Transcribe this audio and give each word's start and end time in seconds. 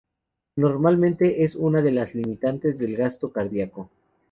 Normalmente 0.55 1.43
es 1.43 1.53
una 1.55 1.83
de 1.83 1.91
las 1.91 2.15
limitantes 2.15 2.79
del 2.79 2.95
gasto 2.95 3.31
cardíaco. 3.31 3.91